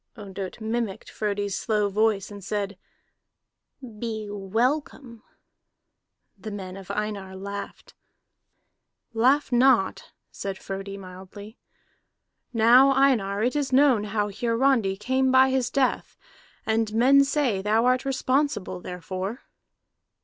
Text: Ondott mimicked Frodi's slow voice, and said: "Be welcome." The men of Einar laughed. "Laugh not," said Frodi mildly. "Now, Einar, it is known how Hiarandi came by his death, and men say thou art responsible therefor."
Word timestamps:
Ondott 0.17 0.59
mimicked 0.59 1.09
Frodi's 1.11 1.53
slow 1.55 1.87
voice, 1.87 2.31
and 2.31 2.43
said: 2.43 2.75
"Be 3.99 4.27
welcome." 4.31 5.21
The 6.39 6.49
men 6.49 6.75
of 6.75 6.89
Einar 6.89 7.35
laughed. 7.35 7.93
"Laugh 9.13 9.51
not," 9.51 10.11
said 10.31 10.57
Frodi 10.57 10.97
mildly. 10.97 11.59
"Now, 12.51 12.89
Einar, 12.93 13.43
it 13.43 13.55
is 13.55 13.71
known 13.71 14.05
how 14.05 14.29
Hiarandi 14.31 14.97
came 14.97 15.31
by 15.31 15.51
his 15.51 15.69
death, 15.69 16.17
and 16.65 16.91
men 16.95 17.23
say 17.23 17.61
thou 17.61 17.85
art 17.85 18.03
responsible 18.03 18.81
therefor." 18.81 19.43